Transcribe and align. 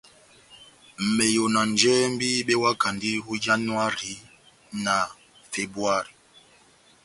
Meyo 1.15 1.45
na 1.53 1.61
njɛhɛmbi 1.71 2.29
bewakandi 2.47 3.11
ó 3.31 3.33
Yanuhari 3.45 4.13
na 4.83 4.93
Febuwari. 5.51 6.13